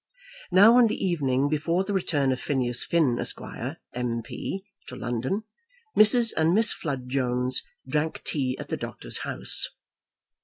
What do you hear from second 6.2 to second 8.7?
and Miss Flood Jones drank tea at